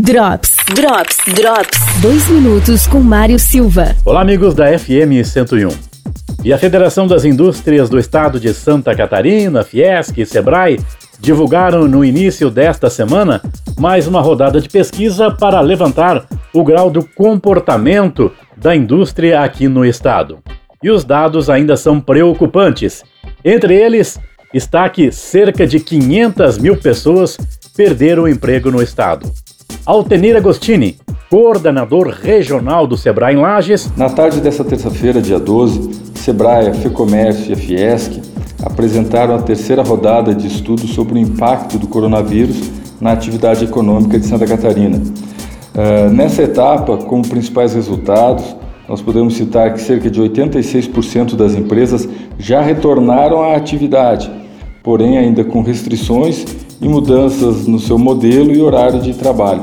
Drops, 0.00 0.54
Drops, 0.76 1.16
Drops. 1.34 2.00
Dois 2.00 2.28
minutos 2.28 2.86
com 2.86 3.00
Mário 3.00 3.36
Silva. 3.36 3.96
Olá, 4.04 4.20
amigos 4.20 4.54
da 4.54 4.78
FM 4.78 5.24
101. 5.24 5.70
E 6.44 6.52
a 6.52 6.58
Federação 6.58 7.08
das 7.08 7.24
Indústrias 7.24 7.90
do 7.90 7.98
Estado 7.98 8.38
de 8.38 8.54
Santa 8.54 8.94
Catarina, 8.94 9.64
Fiesc 9.64 10.16
e 10.16 10.24
Sebrae 10.24 10.78
divulgaram 11.18 11.88
no 11.88 12.04
início 12.04 12.48
desta 12.48 12.88
semana 12.88 13.42
mais 13.76 14.06
uma 14.06 14.20
rodada 14.20 14.60
de 14.60 14.68
pesquisa 14.68 15.32
para 15.32 15.60
levantar 15.60 16.28
o 16.54 16.62
grau 16.62 16.90
do 16.90 17.02
comportamento 17.02 18.30
da 18.56 18.76
indústria 18.76 19.40
aqui 19.40 19.66
no 19.66 19.84
estado. 19.84 20.38
E 20.80 20.90
os 20.90 21.02
dados 21.02 21.50
ainda 21.50 21.76
são 21.76 22.00
preocupantes. 22.00 23.02
Entre 23.44 23.74
eles, 23.74 24.20
está 24.54 24.88
que 24.88 25.10
cerca 25.10 25.66
de 25.66 25.80
500 25.80 26.56
mil 26.58 26.76
pessoas 26.76 27.36
perderam 27.76 28.22
o 28.22 28.28
emprego 28.28 28.70
no 28.70 28.80
estado. 28.80 29.28
Altenir 29.88 30.36
Agostini, 30.36 30.98
coordenador 31.30 32.08
regional 32.08 32.86
do 32.86 32.94
Sebrae 32.94 33.34
em 33.34 33.38
Lages. 33.38 33.90
Na 33.96 34.10
tarde 34.10 34.38
desta 34.38 34.62
terça-feira, 34.62 35.22
dia 35.22 35.38
12, 35.38 36.12
Sebrae, 36.14 36.68
a 36.68 36.74
FEComércio 36.74 37.48
e 37.48 37.52
a 37.54 37.56
Fiesc 37.56 38.20
apresentaram 38.62 39.34
a 39.34 39.40
terceira 39.40 39.82
rodada 39.82 40.34
de 40.34 40.46
estudos 40.46 40.90
sobre 40.90 41.14
o 41.14 41.18
impacto 41.18 41.78
do 41.78 41.86
coronavírus 41.86 42.70
na 43.00 43.12
atividade 43.12 43.64
econômica 43.64 44.20
de 44.20 44.26
Santa 44.26 44.46
Catarina. 44.46 44.98
Uh, 44.98 46.10
nessa 46.12 46.42
etapa, 46.42 46.98
como 46.98 47.26
principais 47.26 47.72
resultados, 47.72 48.44
nós 48.86 49.00
podemos 49.00 49.38
citar 49.38 49.72
que 49.72 49.80
cerca 49.80 50.10
de 50.10 50.20
86% 50.20 51.34
das 51.34 51.54
empresas 51.54 52.06
já 52.38 52.60
retornaram 52.60 53.42
à 53.42 53.56
atividade, 53.56 54.30
porém 54.82 55.16
ainda 55.16 55.42
com 55.44 55.62
restrições 55.62 56.44
e 56.80 56.88
mudanças 56.88 57.66
no 57.66 57.78
seu 57.78 57.98
modelo 57.98 58.52
e 58.52 58.60
horário 58.60 59.00
de 59.00 59.14
trabalho. 59.14 59.62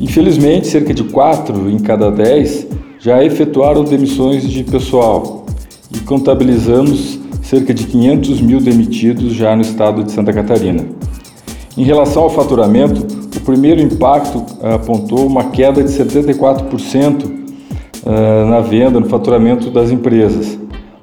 Infelizmente, 0.00 0.66
cerca 0.66 0.94
de 0.94 1.04
4 1.04 1.70
em 1.70 1.78
cada 1.78 2.10
10 2.10 2.66
já 2.98 3.24
efetuaram 3.24 3.84
demissões 3.84 4.48
de 4.48 4.64
pessoal 4.64 5.46
e 5.94 5.98
contabilizamos 6.00 7.18
cerca 7.42 7.74
de 7.74 7.84
500 7.84 8.40
mil 8.40 8.60
demitidos 8.60 9.32
já 9.32 9.54
no 9.54 9.62
estado 9.62 10.04
de 10.04 10.12
Santa 10.12 10.32
Catarina. 10.32 10.84
Em 11.76 11.84
relação 11.84 12.24
ao 12.24 12.30
faturamento, 12.30 13.06
o 13.36 13.40
primeiro 13.40 13.80
impacto 13.80 14.44
apontou 14.62 15.26
uma 15.26 15.44
queda 15.50 15.82
de 15.82 15.90
74% 15.90 17.40
eh, 18.06 18.44
na 18.44 18.60
venda, 18.60 19.00
no 19.00 19.06
faturamento 19.06 19.70
das 19.70 19.90
empresas. 19.90 20.58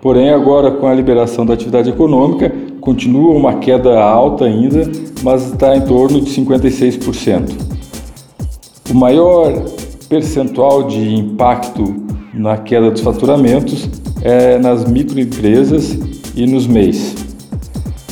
Porém, 0.00 0.30
agora 0.30 0.70
com 0.70 0.86
a 0.86 0.94
liberação 0.94 1.46
da 1.46 1.54
atividade 1.54 1.90
econômica, 1.90 2.52
continua 2.82 3.32
uma 3.32 3.54
queda 3.54 4.02
alta 4.02 4.44
ainda, 4.44 4.90
mas 5.22 5.52
está 5.52 5.74
em 5.76 5.82
torno 5.82 6.20
de 6.20 6.30
56%. 6.30 7.52
O 8.90 8.94
maior 8.94 9.52
percentual 10.08 10.82
de 10.82 11.14
impacto 11.14 11.94
na 12.34 12.58
queda 12.58 12.90
dos 12.90 13.00
faturamentos 13.00 13.88
é 14.20 14.58
nas 14.58 14.84
microempresas 14.84 15.96
e 16.34 16.44
nos 16.44 16.66
MEIs. 16.66 17.14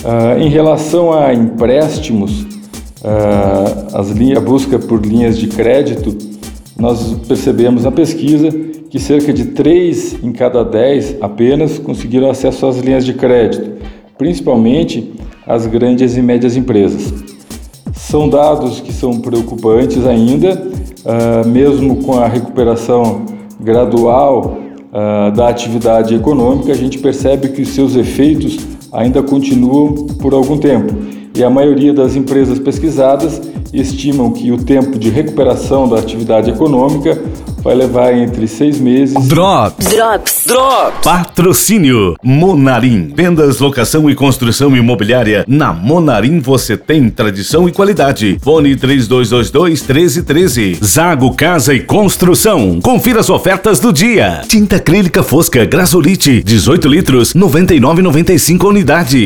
Uh, 0.03 0.41
em 0.41 0.49
relação 0.49 1.13
a 1.13 1.35
empréstimos, 1.35 2.43
uh, 2.43 3.93
as 3.93 4.11
linhas, 4.11 4.39
a 4.39 4.41
busca 4.41 4.79
por 4.79 5.05
linhas 5.05 5.37
de 5.37 5.49
crédito, 5.49 6.17
nós 6.79 7.13
percebemos 7.27 7.85
na 7.85 7.91
pesquisa 7.91 8.49
que 8.89 8.99
cerca 8.99 9.33
de 9.33 9.47
3 9.47 10.23
em 10.23 10.33
cada 10.33 10.65
10 10.65 11.17
apenas 11.21 11.79
conseguiram 11.79 12.31
acesso 12.31 12.67
às 12.67 12.79
linhas 12.79 13.05
de 13.05 13.15
crédito, 13.15 13.81
principalmente 14.21 15.15
as 15.47 15.67
grandes 15.67 16.15
e 16.15 16.21
médias 16.21 16.55
empresas. 16.55 17.11
São 17.95 18.29
dados 18.29 18.79
que 18.79 18.93
são 18.93 19.19
preocupantes 19.19 20.07
ainda, 20.07 20.63
uh, 20.63 21.49
mesmo 21.49 22.05
com 22.05 22.19
a 22.19 22.29
recuperação 22.29 23.23
gradual 23.59 24.59
uh, 24.93 25.35
da 25.35 25.49
atividade 25.49 26.15
econômica, 26.15 26.71
a 26.71 26.75
gente 26.75 26.99
percebe 26.99 27.49
que 27.49 27.65
seus 27.65 27.97
efeitos 27.97 28.59
ainda 28.93 29.23
continuam 29.23 29.95
por 30.21 30.35
algum 30.35 30.59
tempo. 30.59 30.93
E 31.35 31.43
a 31.43 31.49
maioria 31.49 31.95
das 31.95 32.15
empresas 32.15 32.59
pesquisadas 32.59 33.41
estimam 33.73 34.33
que 34.33 34.53
o 34.53 34.59
tempo 34.59 34.99
de 34.99 35.09
recuperação 35.09 35.89
da 35.89 35.99
atividade 35.99 36.51
econômica 36.51 37.19
vai 37.63 37.75
levar 37.75 38.17
entre 38.17 38.47
seis 38.47 38.79
meses. 38.81 39.29
Drops. 39.29 39.87
Drops. 39.87 40.45
Drops. 40.47 41.05
Patrocínio. 41.05 42.17
Monarim. 42.23 43.13
Vendas, 43.15 43.61
locação 43.61 44.09
e 44.11 44.15
construção 44.15 44.77
imobiliária. 44.77 45.45
Na 45.47 45.73
Monarim 45.73 46.41
você 46.41 46.77
tem 46.77 47.09
tradição 47.11 47.69
e 47.69 47.73
qualidade. 47.73 48.39
Fone 48.43 48.77
3222 48.77 49.81
1313. 49.83 50.79
Zago 50.83 51.35
Casa 51.35 51.75
e 51.75 51.81
Construção. 51.81 52.81
Confira 52.81 53.21
as 53.21 53.31
ofertas 53.31 53.81
do 53.81 53.93
dia. 53.93 54.43
Tinta 54.49 54.77
acrílica 54.77 55.23
fosca 55.23 55.65
Grasolite. 55.65 56.43
18 56.43 56.89
litros. 56.89 57.35
99,95 57.35 58.65
unidade. 58.69 59.19